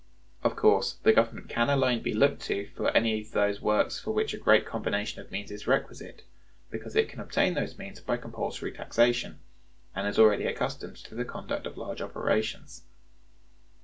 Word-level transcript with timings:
[Of 0.43 0.55
course] 0.55 0.93
the 1.03 1.13
Government 1.13 1.47
can 1.47 1.69
alone 1.69 2.01
be 2.01 2.11
looked 2.15 2.41
to 2.45 2.65
for 2.75 2.89
any 2.89 3.21
of 3.21 3.33
those 3.33 3.61
works 3.61 3.99
for 3.99 4.09
which 4.09 4.33
a 4.33 4.37
great 4.39 4.65
combination 4.65 5.21
of 5.21 5.29
means 5.31 5.51
is 5.51 5.67
requisite, 5.67 6.23
because 6.71 6.95
it 6.95 7.07
can 7.07 7.19
obtain 7.19 7.53
those 7.53 7.77
means 7.77 7.99
by 8.01 8.17
compulsory 8.17 8.71
taxation, 8.71 9.37
and 9.93 10.07
is 10.07 10.17
already 10.17 10.45
accustomed 10.47 10.97
to 11.03 11.13
the 11.13 11.23
conduct 11.23 11.67
of 11.67 11.77
large 11.77 12.01
operations. 12.01 12.81